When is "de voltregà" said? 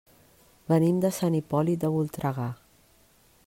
1.85-2.49